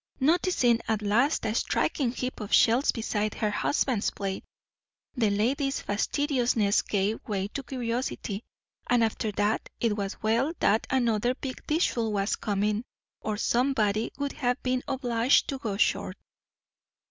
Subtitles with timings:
[0.19, 4.43] Noticing at last a striking heap of shells beside her husband's plate,
[5.15, 8.41] the lady's fastidiousness gave way to curiosity;
[8.89, 12.83] and after that, it was well that another big dishful was coming,
[13.19, 16.17] or somebody would have been obliged to go short.